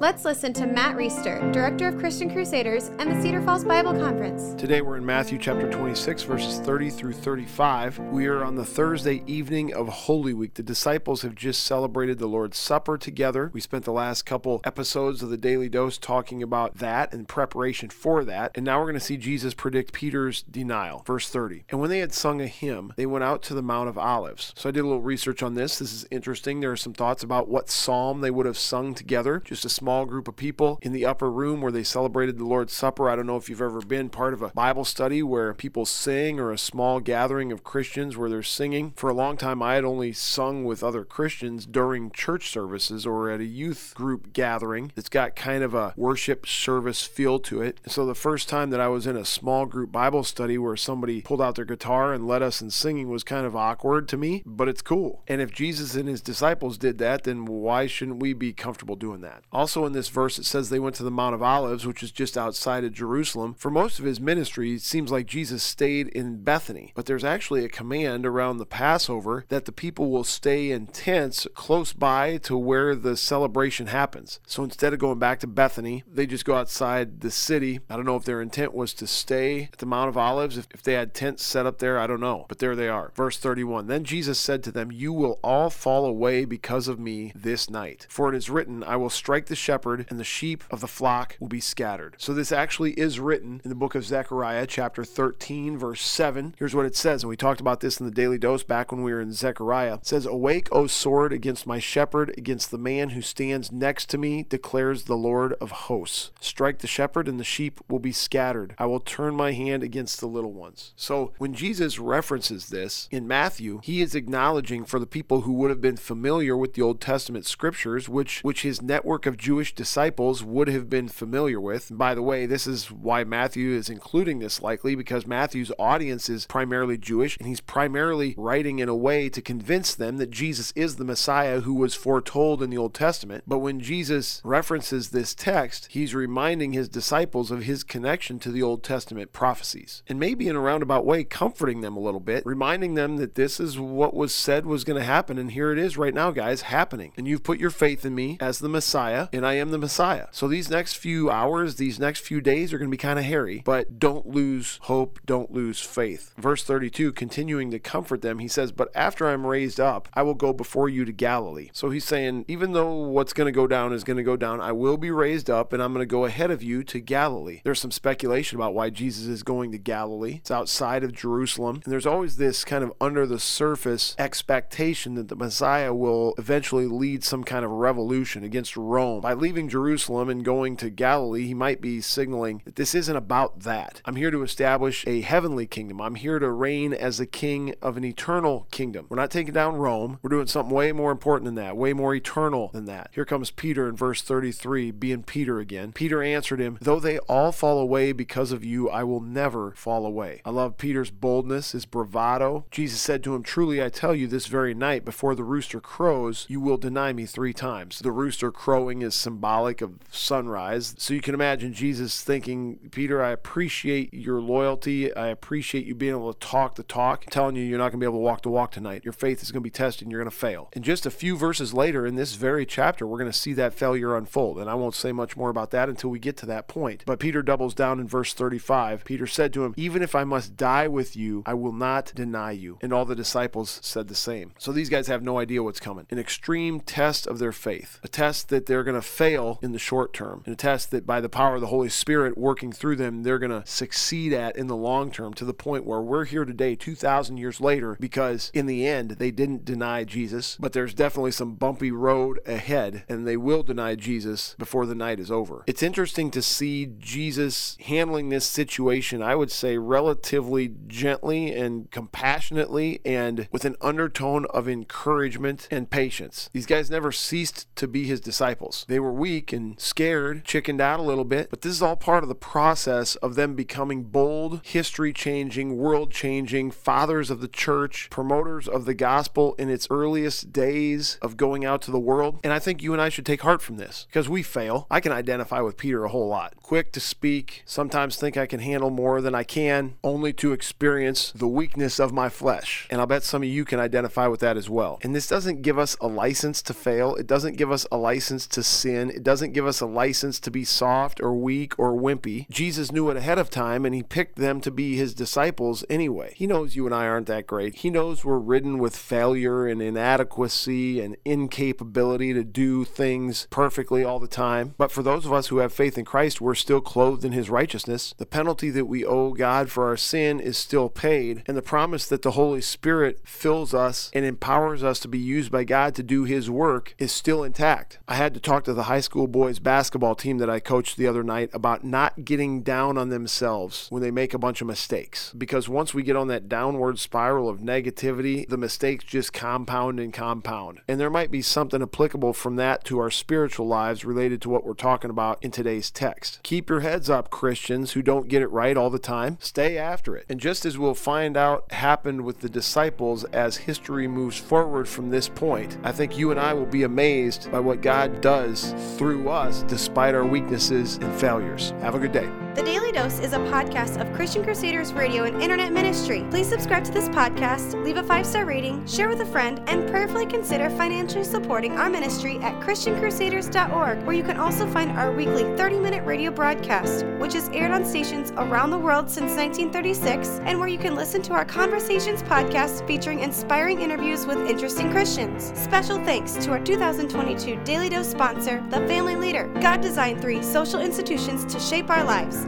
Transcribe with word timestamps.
Let's 0.00 0.24
listen 0.24 0.52
to 0.52 0.64
Matt 0.64 0.96
Reisetter, 0.96 1.52
Director 1.52 1.88
of 1.88 1.98
Christian 1.98 2.30
Crusaders 2.30 2.92
and 3.00 3.10
the 3.10 3.20
Cedar 3.20 3.42
Falls 3.42 3.64
Bible 3.64 3.94
Conference. 3.94 4.54
Today 4.54 4.80
we're 4.80 4.96
in 4.96 5.04
Matthew 5.04 5.38
chapter 5.38 5.68
26, 5.68 6.22
verses 6.22 6.60
30 6.60 6.90
through 6.90 7.14
35. 7.14 7.98
We 7.98 8.28
are 8.28 8.44
on 8.44 8.54
the 8.54 8.64
Thursday 8.64 9.24
evening 9.26 9.74
of 9.74 9.88
Holy 9.88 10.32
Week. 10.32 10.54
The 10.54 10.62
disciples 10.62 11.22
have 11.22 11.34
just 11.34 11.64
celebrated 11.64 12.20
the 12.20 12.28
Lord's 12.28 12.58
Supper 12.58 12.96
together. 12.96 13.50
We 13.52 13.60
spent 13.60 13.84
the 13.84 13.92
last 13.92 14.22
couple 14.22 14.60
episodes 14.62 15.20
of 15.20 15.30
the 15.30 15.36
Daily 15.36 15.68
Dose 15.68 15.98
talking 15.98 16.44
about 16.44 16.78
that 16.78 17.12
and 17.12 17.26
preparation 17.26 17.88
for 17.90 18.24
that. 18.24 18.52
And 18.54 18.64
now 18.64 18.78
we're 18.78 18.84
going 18.84 18.94
to 18.94 19.00
see 19.00 19.16
Jesus 19.16 19.52
predict 19.52 19.92
Peter's 19.92 20.42
denial. 20.42 21.02
Verse 21.08 21.28
30. 21.28 21.64
And 21.70 21.80
when 21.80 21.90
they 21.90 21.98
had 21.98 22.14
sung 22.14 22.40
a 22.40 22.46
hymn, 22.46 22.92
they 22.94 23.06
went 23.06 23.24
out 23.24 23.42
to 23.44 23.54
the 23.54 23.62
Mount 23.62 23.88
of 23.88 23.98
Olives. 23.98 24.52
So 24.56 24.68
I 24.68 24.72
did 24.72 24.84
a 24.84 24.86
little 24.86 25.02
research 25.02 25.42
on 25.42 25.54
this. 25.54 25.80
This 25.80 25.92
is 25.92 26.06
interesting. 26.12 26.60
There 26.60 26.70
are 26.70 26.76
some 26.76 26.94
thoughts 26.94 27.24
about 27.24 27.48
what 27.48 27.68
psalm 27.68 28.20
they 28.20 28.30
would 28.30 28.46
have 28.46 28.56
sung 28.56 28.94
together. 28.94 29.42
Just 29.44 29.64
a 29.64 29.68
small 29.68 29.87
small 29.88 30.04
group 30.04 30.28
of 30.28 30.36
people 30.36 30.78
in 30.82 30.92
the 30.92 31.06
upper 31.06 31.30
room 31.30 31.62
where 31.62 31.72
they 31.72 31.82
celebrated 31.82 32.36
the 32.36 32.44
Lord's 32.44 32.74
Supper. 32.74 33.08
I 33.08 33.16
don't 33.16 33.26
know 33.26 33.38
if 33.38 33.48
you've 33.48 33.62
ever 33.62 33.80
been 33.80 34.10
part 34.10 34.34
of 34.34 34.42
a 34.42 34.50
Bible 34.50 34.84
study 34.84 35.22
where 35.22 35.54
people 35.54 35.86
sing 35.86 36.38
or 36.38 36.52
a 36.52 36.58
small 36.58 37.00
gathering 37.00 37.50
of 37.52 37.64
Christians 37.64 38.14
where 38.14 38.28
they're 38.28 38.42
singing. 38.42 38.92
For 38.96 39.08
a 39.08 39.14
long 39.14 39.38
time, 39.38 39.62
I 39.62 39.76
had 39.76 39.86
only 39.86 40.12
sung 40.12 40.66
with 40.66 40.84
other 40.84 41.04
Christians 41.04 41.64
during 41.64 42.10
church 42.10 42.50
services 42.50 43.06
or 43.06 43.30
at 43.30 43.40
a 43.40 43.46
youth 43.46 43.94
group 43.96 44.34
gathering. 44.34 44.92
It's 44.94 45.08
got 45.08 45.34
kind 45.34 45.64
of 45.64 45.72
a 45.72 45.94
worship 45.96 46.46
service 46.46 47.06
feel 47.06 47.38
to 47.38 47.62
it. 47.62 47.80
So 47.86 48.04
the 48.04 48.14
first 48.14 48.46
time 48.46 48.68
that 48.68 48.80
I 48.80 48.88
was 48.88 49.06
in 49.06 49.16
a 49.16 49.24
small 49.24 49.64
group 49.64 49.90
Bible 49.90 50.22
study 50.22 50.58
where 50.58 50.76
somebody 50.76 51.22
pulled 51.22 51.40
out 51.40 51.54
their 51.54 51.64
guitar 51.64 52.12
and 52.12 52.28
led 52.28 52.42
us 52.42 52.60
in 52.60 52.68
singing 52.68 53.08
was 53.08 53.24
kind 53.24 53.46
of 53.46 53.56
awkward 53.56 54.06
to 54.08 54.18
me, 54.18 54.42
but 54.44 54.68
it's 54.68 54.82
cool. 54.82 55.22
And 55.26 55.40
if 55.40 55.50
Jesus 55.50 55.94
and 55.94 56.10
his 56.10 56.20
disciples 56.20 56.76
did 56.76 56.98
that, 56.98 57.24
then 57.24 57.46
why 57.46 57.86
shouldn't 57.86 58.20
we 58.20 58.34
be 58.34 58.52
comfortable 58.52 58.94
doing 58.94 59.22
that? 59.22 59.44
Also, 59.50 59.77
also 59.78 59.86
in 59.86 59.92
this 59.92 60.08
verse, 60.08 60.40
it 60.40 60.44
says 60.44 60.70
they 60.70 60.80
went 60.80 60.96
to 60.96 61.04
the 61.04 61.10
Mount 61.10 61.36
of 61.36 61.42
Olives, 61.42 61.86
which 61.86 62.02
is 62.02 62.10
just 62.10 62.36
outside 62.36 62.82
of 62.82 62.92
Jerusalem. 62.92 63.54
For 63.54 63.70
most 63.70 64.00
of 64.00 64.04
his 64.04 64.18
ministry, 64.20 64.74
it 64.74 64.82
seems 64.82 65.12
like 65.12 65.26
Jesus 65.26 65.62
stayed 65.62 66.08
in 66.08 66.42
Bethany, 66.42 66.92
but 66.96 67.06
there's 67.06 67.22
actually 67.22 67.64
a 67.64 67.68
command 67.68 68.26
around 68.26 68.58
the 68.58 68.66
Passover 68.66 69.44
that 69.50 69.66
the 69.66 69.72
people 69.72 70.10
will 70.10 70.24
stay 70.24 70.72
in 70.72 70.88
tents 70.88 71.46
close 71.54 71.92
by 71.92 72.38
to 72.38 72.56
where 72.56 72.96
the 72.96 73.16
celebration 73.16 73.86
happens. 73.86 74.40
So 74.48 74.64
instead 74.64 74.92
of 74.92 74.98
going 74.98 75.20
back 75.20 75.38
to 75.40 75.46
Bethany, 75.46 76.02
they 76.12 76.26
just 76.26 76.44
go 76.44 76.56
outside 76.56 77.20
the 77.20 77.30
city. 77.30 77.78
I 77.88 77.94
don't 77.94 78.06
know 78.06 78.16
if 78.16 78.24
their 78.24 78.42
intent 78.42 78.74
was 78.74 78.92
to 78.94 79.06
stay 79.06 79.68
at 79.72 79.78
the 79.78 79.86
Mount 79.86 80.08
of 80.08 80.16
Olives, 80.16 80.58
if, 80.58 80.66
if 80.72 80.82
they 80.82 80.94
had 80.94 81.14
tents 81.14 81.44
set 81.44 81.66
up 81.66 81.78
there, 81.78 82.00
I 82.00 82.08
don't 82.08 82.20
know. 82.20 82.46
But 82.48 82.58
there 82.58 82.74
they 82.74 82.88
are. 82.88 83.12
Verse 83.14 83.38
31 83.38 83.86
Then 83.86 84.02
Jesus 84.02 84.40
said 84.40 84.64
to 84.64 84.72
them, 84.72 84.90
You 84.90 85.12
will 85.12 85.38
all 85.44 85.70
fall 85.70 86.04
away 86.04 86.44
because 86.44 86.88
of 86.88 86.98
me 86.98 87.30
this 87.36 87.70
night. 87.70 88.08
For 88.10 88.28
it 88.28 88.36
is 88.36 88.50
written, 88.50 88.82
I 88.82 88.96
will 88.96 89.10
strike 89.10 89.46
the 89.46 89.54
shepherd, 89.68 90.06
and 90.08 90.18
the 90.18 90.24
sheep 90.24 90.64
of 90.70 90.80
the 90.80 90.88
flock 90.88 91.36
will 91.38 91.46
be 91.46 91.60
scattered. 91.60 92.14
So 92.16 92.32
this 92.32 92.52
actually 92.52 92.92
is 92.92 93.20
written 93.20 93.60
in 93.62 93.68
the 93.68 93.74
book 93.74 93.94
of 93.94 94.02
Zechariah, 94.02 94.66
chapter 94.66 95.04
13, 95.04 95.76
verse 95.76 96.00
7. 96.00 96.54
Here's 96.58 96.74
what 96.74 96.86
it 96.86 96.96
says, 96.96 97.22
and 97.22 97.28
we 97.28 97.36
talked 97.36 97.60
about 97.60 97.80
this 97.80 98.00
in 98.00 98.06
the 98.06 98.12
daily 98.12 98.38
dose 98.38 98.62
back 98.62 98.90
when 98.90 99.02
we 99.02 99.12
were 99.12 99.20
in 99.20 99.34
Zechariah. 99.34 99.96
It 99.96 100.06
says, 100.06 100.24
Awake, 100.24 100.70
O 100.72 100.86
sword, 100.86 101.34
against 101.34 101.66
my 101.66 101.78
shepherd, 101.78 102.34
against 102.38 102.70
the 102.70 102.78
man 102.78 103.10
who 103.10 103.20
stands 103.20 103.70
next 103.70 104.08
to 104.08 104.16
me, 104.16 104.46
declares 104.48 105.02
the 105.02 105.18
Lord 105.18 105.52
of 105.60 105.70
hosts. 105.70 106.30
Strike 106.40 106.78
the 106.78 106.86
shepherd, 106.86 107.28
and 107.28 107.38
the 107.38 107.44
sheep 107.44 107.78
will 107.90 107.98
be 107.98 108.10
scattered. 108.10 108.74
I 108.78 108.86
will 108.86 109.00
turn 109.00 109.36
my 109.36 109.52
hand 109.52 109.82
against 109.82 110.18
the 110.18 110.28
little 110.28 110.54
ones. 110.54 110.94
So 110.96 111.34
when 111.36 111.52
Jesus 111.52 111.98
references 111.98 112.70
this 112.70 113.06
in 113.10 113.28
Matthew, 113.28 113.80
he 113.82 114.00
is 114.00 114.14
acknowledging 114.14 114.86
for 114.86 114.98
the 114.98 115.06
people 115.06 115.42
who 115.42 115.52
would 115.52 115.68
have 115.68 115.82
been 115.82 115.98
familiar 115.98 116.56
with 116.56 116.72
the 116.72 116.80
Old 116.80 117.02
Testament 117.02 117.44
scriptures, 117.44 118.08
which 118.08 118.40
which 118.42 118.62
his 118.62 118.80
network 118.80 119.26
of 119.26 119.36
Jewish 119.36 119.57
Jewish 119.58 119.74
disciples 119.74 120.44
would 120.44 120.68
have 120.68 120.88
been 120.88 121.08
familiar 121.08 121.60
with. 121.60 121.90
And 121.90 121.98
by 121.98 122.14
the 122.14 122.22
way, 122.22 122.46
this 122.46 122.64
is 122.64 122.92
why 122.92 123.24
Matthew 123.24 123.72
is 123.72 123.90
including 123.90 124.38
this 124.38 124.62
likely 124.62 124.94
because 124.94 125.26
Matthew's 125.26 125.72
audience 125.80 126.28
is 126.28 126.46
primarily 126.46 126.96
Jewish 126.96 127.36
and 127.38 127.48
he's 127.48 127.60
primarily 127.60 128.36
writing 128.38 128.78
in 128.78 128.88
a 128.88 128.94
way 128.94 129.28
to 129.30 129.42
convince 129.42 129.96
them 129.96 130.18
that 130.18 130.30
Jesus 130.30 130.72
is 130.76 130.94
the 130.94 131.04
Messiah 131.04 131.62
who 131.62 131.74
was 131.74 131.96
foretold 131.96 132.62
in 132.62 132.70
the 132.70 132.78
Old 132.78 132.94
Testament. 132.94 133.42
But 133.48 133.58
when 133.58 133.80
Jesus 133.80 134.40
references 134.44 135.08
this 135.08 135.34
text, 135.34 135.88
he's 135.90 136.14
reminding 136.14 136.72
his 136.72 136.88
disciples 136.88 137.50
of 137.50 137.64
his 137.64 137.82
connection 137.82 138.38
to 138.38 138.52
the 138.52 138.62
Old 138.62 138.84
Testament 138.84 139.32
prophecies 139.32 140.04
and 140.06 140.20
maybe 140.20 140.46
in 140.46 140.54
a 140.54 140.60
roundabout 140.60 141.04
way 141.04 141.24
comforting 141.24 141.80
them 141.80 141.96
a 141.96 142.00
little 142.00 142.20
bit, 142.20 142.46
reminding 142.46 142.94
them 142.94 143.16
that 143.16 143.34
this 143.34 143.58
is 143.58 143.76
what 143.76 144.14
was 144.14 144.32
said 144.32 144.66
was 144.66 144.84
going 144.84 145.00
to 145.00 145.04
happen 145.04 145.36
and 145.36 145.50
here 145.50 145.72
it 145.72 145.78
is 145.78 145.98
right 145.98 146.14
now, 146.14 146.30
guys, 146.30 146.62
happening. 146.62 147.12
And 147.16 147.26
you've 147.26 147.42
put 147.42 147.58
your 147.58 147.70
faith 147.70 148.04
in 148.04 148.14
me 148.14 148.38
as 148.40 148.60
the 148.60 148.68
Messiah 148.68 149.26
and 149.32 149.47
I 149.48 149.54
am 149.54 149.70
the 149.70 149.78
Messiah. 149.78 150.26
So 150.30 150.46
these 150.46 150.68
next 150.68 150.98
few 150.98 151.30
hours, 151.30 151.76
these 151.76 151.98
next 151.98 152.20
few 152.20 152.42
days 152.42 152.70
are 152.70 152.78
going 152.78 152.90
to 152.90 152.94
be 152.94 152.98
kind 152.98 153.18
of 153.18 153.24
hairy, 153.24 153.62
but 153.64 153.98
don't 153.98 154.26
lose 154.26 154.78
hope, 154.82 155.20
don't 155.24 155.50
lose 155.50 155.80
faith. 155.80 156.34
Verse 156.36 156.62
32, 156.62 157.12
continuing 157.12 157.70
to 157.70 157.78
comfort 157.78 158.20
them, 158.20 158.40
he 158.40 158.48
says, 158.48 158.72
But 158.72 158.90
after 158.94 159.26
I'm 159.26 159.46
raised 159.46 159.80
up, 159.80 160.10
I 160.12 160.20
will 160.20 160.34
go 160.34 160.52
before 160.52 160.90
you 160.90 161.06
to 161.06 161.12
Galilee. 161.12 161.70
So 161.72 161.88
he's 161.88 162.04
saying, 162.04 162.44
even 162.46 162.72
though 162.72 162.92
what's 162.92 163.32
going 163.32 163.46
to 163.46 163.52
go 163.52 163.66
down 163.66 163.94
is 163.94 164.04
going 164.04 164.18
to 164.18 164.22
go 164.22 164.36
down, 164.36 164.60
I 164.60 164.72
will 164.72 164.98
be 164.98 165.10
raised 165.10 165.48
up 165.48 165.72
and 165.72 165.82
I'm 165.82 165.94
going 165.94 166.02
to 166.02 166.06
go 166.06 166.26
ahead 166.26 166.50
of 166.50 166.62
you 166.62 166.84
to 166.84 167.00
Galilee. 167.00 167.62
There's 167.64 167.80
some 167.80 167.90
speculation 167.90 168.58
about 168.58 168.74
why 168.74 168.90
Jesus 168.90 169.28
is 169.28 169.42
going 169.42 169.72
to 169.72 169.78
Galilee. 169.78 170.40
It's 170.40 170.50
outside 170.50 171.02
of 171.02 171.14
Jerusalem. 171.14 171.80
And 171.84 171.90
there's 171.90 172.04
always 172.04 172.36
this 172.36 172.66
kind 172.66 172.84
of 172.84 172.92
under 173.00 173.26
the 173.26 173.40
surface 173.40 174.14
expectation 174.18 175.14
that 175.14 175.28
the 175.28 175.36
Messiah 175.36 175.94
will 175.94 176.34
eventually 176.36 176.86
lead 176.86 177.24
some 177.24 177.44
kind 177.44 177.64
of 177.64 177.70
revolution 177.70 178.44
against 178.44 178.76
Rome 178.76 179.24
by 179.28 179.34
leaving 179.34 179.68
Jerusalem 179.68 180.30
and 180.30 180.42
going 180.42 180.74
to 180.78 180.88
Galilee, 180.88 181.44
he 181.44 181.52
might 181.52 181.82
be 181.82 182.00
signaling 182.00 182.62
that 182.64 182.76
this 182.76 182.94
isn't 182.94 183.14
about 183.14 183.60
that. 183.60 184.00
I'm 184.06 184.16
here 184.16 184.30
to 184.30 184.42
establish 184.42 185.06
a 185.06 185.20
heavenly 185.20 185.66
kingdom. 185.66 186.00
I'm 186.00 186.14
here 186.14 186.38
to 186.38 186.50
reign 186.50 186.94
as 186.94 187.18
the 187.18 187.26
king 187.26 187.74
of 187.82 187.98
an 187.98 188.06
eternal 188.06 188.66
kingdom. 188.70 189.04
We're 189.10 189.18
not 189.18 189.30
taking 189.30 189.52
down 189.52 189.76
Rome. 189.76 190.18
We're 190.22 190.30
doing 190.30 190.46
something 190.46 190.74
way 190.74 190.92
more 190.92 191.12
important 191.12 191.44
than 191.44 191.56
that, 191.56 191.76
way 191.76 191.92
more 191.92 192.14
eternal 192.14 192.70
than 192.72 192.86
that. 192.86 193.10
Here 193.12 193.26
comes 193.26 193.50
Peter 193.50 193.86
in 193.86 193.96
verse 193.96 194.22
33, 194.22 194.92
being 194.92 195.24
Peter 195.24 195.58
again. 195.58 195.92
Peter 195.92 196.22
answered 196.22 196.58
him, 196.58 196.78
Though 196.80 196.98
they 196.98 197.18
all 197.18 197.52
fall 197.52 197.80
away 197.80 198.12
because 198.12 198.50
of 198.50 198.64
you, 198.64 198.88
I 198.88 199.04
will 199.04 199.20
never 199.20 199.72
fall 199.72 200.06
away. 200.06 200.40
I 200.46 200.50
love 200.52 200.78
Peter's 200.78 201.10
boldness, 201.10 201.72
his 201.72 201.84
bravado. 201.84 202.64
Jesus 202.70 203.02
said 203.02 203.22
to 203.24 203.34
him, 203.34 203.42
Truly 203.42 203.84
I 203.84 203.90
tell 203.90 204.14
you, 204.14 204.26
this 204.26 204.46
very 204.46 204.72
night 204.72 205.04
before 205.04 205.34
the 205.34 205.44
rooster 205.44 205.82
crows, 205.82 206.46
you 206.48 206.62
will 206.62 206.78
deny 206.78 207.12
me 207.12 207.26
three 207.26 207.52
times. 207.52 207.98
The 207.98 208.10
rooster 208.10 208.50
crowing 208.50 209.02
is 209.02 209.17
symbolic 209.18 209.80
of 209.80 209.98
sunrise. 210.10 210.94
So 210.98 211.14
you 211.14 211.20
can 211.20 211.34
imagine 211.34 211.72
Jesus 211.72 212.22
thinking, 212.22 212.78
Peter, 212.90 213.22
I 213.22 213.30
appreciate 213.30 214.12
your 214.14 214.40
loyalty. 214.40 215.14
I 215.14 215.28
appreciate 215.28 215.86
you 215.86 215.94
being 215.94 216.12
able 216.12 216.32
to 216.32 216.38
talk 216.38 216.76
the 216.76 216.82
talk. 216.82 217.24
I'm 217.26 217.30
telling 217.30 217.56
you, 217.56 217.62
you're 217.62 217.78
not 217.78 217.90
going 217.90 218.00
to 218.00 218.04
be 218.04 218.06
able 218.06 218.18
to 218.18 218.24
walk 218.24 218.42
the 218.42 218.50
walk 218.50 218.72
tonight. 218.72 219.04
Your 219.04 219.12
faith 219.12 219.42
is 219.42 219.50
going 219.50 219.62
to 219.62 219.64
be 219.64 219.70
tested 219.70 220.02
and 220.02 220.12
you're 220.12 220.20
going 220.20 220.30
to 220.30 220.36
fail. 220.36 220.70
And 220.72 220.84
just 220.84 221.06
a 221.06 221.10
few 221.10 221.36
verses 221.36 221.74
later 221.74 222.06
in 222.06 222.16
this 222.16 222.34
very 222.34 222.64
chapter, 222.64 223.06
we're 223.06 223.18
going 223.18 223.30
to 223.30 223.36
see 223.36 223.52
that 223.54 223.74
failure 223.74 224.16
unfold. 224.16 224.58
And 224.58 224.70
I 224.70 224.74
won't 224.74 224.94
say 224.94 225.12
much 225.12 225.36
more 225.36 225.50
about 225.50 225.70
that 225.72 225.88
until 225.88 226.10
we 226.10 226.18
get 226.18 226.36
to 226.38 226.46
that 226.46 226.68
point. 226.68 227.02
But 227.06 227.20
Peter 227.20 227.42
doubles 227.42 227.74
down 227.74 228.00
in 228.00 228.06
verse 228.06 228.32
35. 228.32 229.04
Peter 229.04 229.26
said 229.26 229.52
to 229.52 229.64
him, 229.64 229.74
Even 229.76 230.02
if 230.02 230.14
I 230.14 230.24
must 230.24 230.56
die 230.56 230.88
with 230.88 231.16
you, 231.16 231.42
I 231.46 231.54
will 231.54 231.72
not 231.72 232.12
deny 232.14 232.52
you. 232.52 232.78
And 232.80 232.92
all 232.92 233.04
the 233.04 233.16
disciples 233.16 233.80
said 233.82 234.08
the 234.08 234.14
same. 234.14 234.52
So 234.58 234.72
these 234.72 234.88
guys 234.88 235.06
have 235.08 235.22
no 235.22 235.38
idea 235.38 235.62
what's 235.62 235.80
coming. 235.80 236.06
An 236.10 236.18
extreme 236.18 236.80
test 236.80 237.26
of 237.26 237.38
their 237.38 237.52
faith, 237.52 237.98
a 238.02 238.08
test 238.08 238.48
that 238.48 238.66
they're 238.66 238.84
going 238.84 238.94
to 238.94 239.02
fail 239.08 239.58
in 239.62 239.72
the 239.72 239.78
short 239.78 240.12
term, 240.12 240.42
and 240.44 240.52
a 240.52 240.56
test 240.56 240.90
that 240.90 241.06
by 241.06 241.20
the 241.20 241.28
power 241.28 241.56
of 241.56 241.60
the 241.60 241.68
Holy 241.68 241.88
Spirit 241.88 242.38
working 242.38 242.72
through 242.72 242.96
them, 242.96 243.22
they're 243.22 243.38
going 243.38 243.50
to 243.50 243.66
succeed 243.66 244.32
at 244.32 244.56
in 244.56 244.66
the 244.66 244.76
long 244.76 245.10
term 245.10 245.34
to 245.34 245.44
the 245.44 245.54
point 245.54 245.84
where 245.84 246.00
we're 246.00 246.24
here 246.24 246.44
today, 246.44 246.74
2,000 246.74 247.36
years 247.36 247.60
later, 247.60 247.96
because 248.00 248.50
in 248.54 248.66
the 248.66 248.86
end, 248.86 249.12
they 249.12 249.30
didn't 249.30 249.64
deny 249.64 250.04
Jesus, 250.04 250.56
but 250.60 250.72
there's 250.72 250.94
definitely 250.94 251.32
some 251.32 251.54
bumpy 251.54 251.90
road 251.90 252.40
ahead, 252.46 253.04
and 253.08 253.26
they 253.26 253.36
will 253.36 253.62
deny 253.62 253.94
Jesus 253.94 254.54
before 254.58 254.86
the 254.86 254.94
night 254.94 255.18
is 255.20 255.30
over. 255.30 255.64
It's 255.66 255.82
interesting 255.82 256.30
to 256.32 256.42
see 256.42 256.86
Jesus 256.98 257.76
handling 257.80 258.28
this 258.28 258.46
situation, 258.46 259.22
I 259.22 259.34
would 259.34 259.50
say, 259.50 259.78
relatively 259.78 260.74
gently 260.86 261.54
and 261.54 261.90
compassionately 261.90 263.00
and 263.04 263.48
with 263.50 263.64
an 263.64 263.76
undertone 263.80 264.46
of 264.46 264.68
encouragement 264.68 265.68
and 265.70 265.90
patience. 265.90 266.50
These 266.52 266.66
guys 266.66 266.90
never 266.90 267.12
ceased 267.12 267.74
to 267.76 267.88
be 267.88 268.04
his 268.04 268.20
disciples. 268.20 268.84
They 268.88 268.97
They 268.98 269.02
were 269.02 269.12
weak 269.12 269.52
and 269.52 269.78
scared, 269.78 270.44
chickened 270.44 270.80
out 270.80 270.98
a 270.98 271.04
little 271.04 271.24
bit, 271.24 271.50
but 271.50 271.62
this 271.62 271.70
is 271.70 271.82
all 271.82 271.94
part 271.94 272.24
of 272.24 272.28
the 272.28 272.34
process 272.34 273.14
of 273.14 273.36
them 273.36 273.54
becoming 273.54 274.02
bold, 274.02 274.60
history 274.64 275.12
changing, 275.12 275.76
world 275.76 276.10
changing 276.10 276.72
fathers 276.72 277.30
of 277.30 277.40
the 277.40 277.46
church, 277.46 278.08
promoters 278.10 278.66
of 278.66 278.86
the 278.86 278.94
gospel 278.94 279.54
in 279.54 279.70
its 279.70 279.86
earliest 279.88 280.52
days 280.52 281.16
of 281.22 281.36
going 281.36 281.64
out 281.64 281.80
to 281.82 281.92
the 281.92 282.00
world. 282.00 282.40
And 282.42 282.52
I 282.52 282.58
think 282.58 282.82
you 282.82 282.92
and 282.92 283.00
I 283.00 283.08
should 283.08 283.24
take 283.24 283.42
heart 283.42 283.62
from 283.62 283.76
this 283.76 284.04
because 284.08 284.28
we 284.28 284.42
fail. 284.42 284.88
I 284.90 284.98
can 284.98 285.12
identify 285.12 285.60
with 285.60 285.76
Peter 285.76 286.02
a 286.04 286.08
whole 286.08 286.26
lot. 286.26 286.56
Quick 286.60 286.90
to 286.94 287.00
speak, 287.00 287.62
sometimes 287.66 288.16
think 288.16 288.36
I 288.36 288.46
can 288.46 288.58
handle 288.58 288.90
more 288.90 289.20
than 289.20 289.32
I 289.32 289.44
can, 289.44 289.94
only 290.02 290.32
to 290.32 290.52
experience 290.52 291.30
the 291.36 291.46
weakness 291.46 292.00
of 292.00 292.12
my 292.12 292.28
flesh. 292.28 292.88
And 292.90 293.00
I'll 293.00 293.06
bet 293.06 293.22
some 293.22 293.44
of 293.44 293.48
you 293.48 293.64
can 293.64 293.78
identify 293.78 294.26
with 294.26 294.40
that 294.40 294.56
as 294.56 294.68
well. 294.68 294.98
And 295.02 295.14
this 295.14 295.28
doesn't 295.28 295.62
give 295.62 295.78
us 295.78 295.96
a 296.00 296.08
license 296.08 296.62
to 296.62 296.74
fail, 296.74 297.14
it 297.14 297.28
doesn't 297.28 297.56
give 297.56 297.70
us 297.70 297.86
a 297.92 297.96
license 297.96 298.48
to 298.48 298.64
sin, 298.64 298.87
it 298.96 299.22
doesn't 299.22 299.52
give 299.52 299.66
us 299.66 299.80
a 299.80 299.86
license 299.86 300.40
to 300.40 300.50
be 300.50 300.64
soft 300.64 301.20
or 301.20 301.34
weak 301.34 301.78
or 301.78 301.92
wimpy. 301.92 302.48
Jesus 302.48 302.92
knew 302.92 303.10
it 303.10 303.16
ahead 303.16 303.38
of 303.38 303.50
time 303.50 303.84
and 303.84 303.94
he 303.94 304.02
picked 304.02 304.36
them 304.36 304.60
to 304.60 304.70
be 304.70 304.96
his 304.96 305.14
disciples 305.14 305.84
anyway. 305.90 306.32
He 306.36 306.46
knows 306.46 306.76
you 306.76 306.86
and 306.86 306.94
I 306.94 307.06
aren't 307.06 307.26
that 307.26 307.46
great. 307.46 307.76
He 307.76 307.90
knows 307.90 308.24
we're 308.24 308.38
ridden 308.38 308.78
with 308.78 308.96
failure 308.96 309.66
and 309.66 309.82
inadequacy 309.82 311.00
and 311.00 311.16
incapability 311.24 312.32
to 312.32 312.44
do 312.44 312.84
things 312.84 313.46
perfectly 313.50 314.04
all 314.04 314.18
the 314.18 314.28
time. 314.28 314.74
But 314.78 314.92
for 314.92 315.02
those 315.02 315.26
of 315.26 315.32
us 315.32 315.48
who 315.48 315.58
have 315.58 315.72
faith 315.72 315.98
in 315.98 316.04
Christ, 316.04 316.40
we're 316.40 316.54
still 316.54 316.80
clothed 316.80 317.24
in 317.24 317.32
his 317.32 317.50
righteousness. 317.50 318.14
The 318.18 318.26
penalty 318.26 318.70
that 318.70 318.86
we 318.86 319.04
owe 319.04 319.32
God 319.32 319.70
for 319.70 319.86
our 319.86 319.96
sin 319.96 320.40
is 320.40 320.56
still 320.56 320.88
paid, 320.88 321.42
and 321.46 321.56
the 321.56 321.62
promise 321.62 322.06
that 322.06 322.22
the 322.22 322.32
Holy 322.32 322.60
Spirit 322.60 323.20
fills 323.24 323.74
us 323.74 324.10
and 324.14 324.24
empowers 324.24 324.82
us 324.82 324.98
to 325.00 325.08
be 325.08 325.18
used 325.18 325.50
by 325.50 325.64
God 325.64 325.94
to 325.94 326.02
do 326.02 326.24
his 326.24 326.50
work 326.50 326.94
is 326.98 327.12
still 327.12 327.42
intact. 327.44 327.98
I 328.08 328.14
had 328.14 328.34
to 328.34 328.40
talk 328.40 328.64
to 328.64 328.74
the 328.78 328.84
high 328.84 329.00
school 329.00 329.26
boys 329.26 329.58
basketball 329.58 330.14
team 330.14 330.38
that 330.38 330.48
I 330.48 330.60
coached 330.60 330.96
the 330.96 331.08
other 331.08 331.24
night 331.24 331.50
about 331.52 331.82
not 331.82 332.24
getting 332.24 332.62
down 332.62 332.96
on 332.96 333.08
themselves 333.08 333.88
when 333.90 334.02
they 334.02 334.12
make 334.12 334.32
a 334.32 334.38
bunch 334.38 334.60
of 334.60 334.68
mistakes. 334.68 335.34
Because 335.36 335.68
once 335.68 335.92
we 335.92 336.04
get 336.04 336.14
on 336.14 336.28
that 336.28 336.48
downward 336.48 337.00
spiral 337.00 337.48
of 337.48 337.58
negativity, 337.58 338.48
the 338.48 338.56
mistakes 338.56 339.04
just 339.04 339.32
compound 339.32 339.98
and 339.98 340.12
compound. 340.12 340.80
And 340.86 341.00
there 341.00 341.10
might 341.10 341.32
be 341.32 341.42
something 341.42 341.82
applicable 341.82 342.34
from 342.34 342.54
that 342.54 342.84
to 342.84 343.00
our 343.00 343.10
spiritual 343.10 343.66
lives 343.66 344.04
related 344.04 344.40
to 344.42 344.48
what 344.48 344.64
we're 344.64 344.74
talking 344.74 345.10
about 345.10 345.42
in 345.42 345.50
today's 345.50 345.90
text. 345.90 346.38
Keep 346.44 346.70
your 346.70 346.80
heads 346.80 347.10
up, 347.10 347.30
Christians 347.30 347.92
who 347.92 348.02
don't 348.02 348.28
get 348.28 348.42
it 348.42 348.50
right 348.52 348.76
all 348.76 348.90
the 348.90 349.00
time. 349.00 349.38
Stay 349.40 349.76
after 349.76 350.16
it. 350.16 350.24
And 350.28 350.38
just 350.38 350.64
as 350.64 350.78
we'll 350.78 350.94
find 350.94 351.36
out 351.36 351.72
happened 351.72 352.20
with 352.20 352.42
the 352.42 352.48
disciples 352.48 353.24
as 353.24 353.56
history 353.56 354.06
moves 354.06 354.38
forward 354.38 354.88
from 354.88 355.10
this 355.10 355.28
point, 355.28 355.78
I 355.82 355.90
think 355.90 356.16
you 356.16 356.30
and 356.30 356.38
I 356.38 356.54
will 356.54 356.64
be 356.64 356.84
amazed 356.84 357.50
by 357.50 357.58
what 357.58 357.80
God 357.80 358.20
does 358.20 358.67
through 358.96 359.28
us 359.28 359.62
despite 359.64 360.14
our 360.14 360.24
weaknesses 360.24 360.96
and 360.96 361.12
failures. 361.20 361.72
Have 361.80 361.94
a 361.94 361.98
good 361.98 362.12
day. 362.12 362.28
The 362.58 362.64
Daily 362.64 362.90
Dose 362.90 363.20
is 363.20 363.34
a 363.34 363.38
podcast 363.38 364.00
of 364.00 364.12
Christian 364.16 364.42
Crusaders 364.42 364.92
Radio 364.92 365.22
and 365.22 365.40
Internet 365.40 365.72
Ministry. 365.72 366.26
Please 366.28 366.48
subscribe 366.48 366.82
to 366.86 366.90
this 366.90 367.08
podcast, 367.10 367.80
leave 367.84 367.98
a 367.98 368.02
five 368.02 368.26
star 368.26 368.44
rating, 368.46 368.84
share 368.84 369.08
with 369.08 369.20
a 369.20 369.26
friend, 369.26 369.62
and 369.68 369.88
prayerfully 369.88 370.26
consider 370.26 370.68
financially 370.68 371.22
supporting 371.22 371.78
our 371.78 371.88
ministry 371.88 372.38
at 372.38 372.58
ChristianCrusaders.org, 372.60 374.02
where 374.02 374.16
you 374.16 374.24
can 374.24 374.38
also 374.38 374.68
find 374.72 374.90
our 374.98 375.12
weekly 375.12 375.44
30 375.56 375.78
minute 375.78 376.04
radio 376.04 376.32
broadcast, 376.32 377.06
which 377.20 377.36
is 377.36 377.48
aired 377.50 377.70
on 377.70 377.84
stations 377.84 378.32
around 378.32 378.70
the 378.70 378.78
world 378.78 379.08
since 379.08 379.36
1936, 379.36 380.40
and 380.42 380.58
where 380.58 380.66
you 380.66 380.78
can 380.78 380.96
listen 380.96 381.22
to 381.22 381.34
our 381.34 381.44
Conversations 381.44 382.24
podcast 382.24 382.84
featuring 382.88 383.20
inspiring 383.20 383.82
interviews 383.82 384.26
with 384.26 384.50
interesting 384.50 384.90
Christians. 384.90 385.52
Special 385.54 386.04
thanks 386.04 386.32
to 386.44 386.50
our 386.50 386.58
2022 386.58 387.62
Daily 387.62 387.88
Dose 387.88 388.08
sponsor, 388.08 388.60
The 388.68 388.84
Family 388.88 389.14
Leader. 389.14 389.46
God 389.60 389.80
designed 389.80 390.20
three 390.20 390.42
social 390.42 390.80
institutions 390.80 391.44
to 391.54 391.60
shape 391.60 391.88
our 391.88 392.02
lives 392.02 392.47